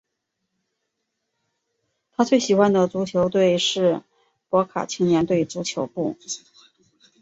[2.17, 4.01] 他最喜欢的足球队是
[4.49, 6.17] 博卡青年队俱乐部。